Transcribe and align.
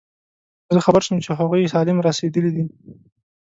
زه 0.73 0.79
خبر 0.85 1.01
شوم 1.05 1.17
چې 1.25 1.29
هغوی 1.39 1.71
سالم 1.73 1.97
رسېدلي 2.07 2.51
دي. 2.55 2.63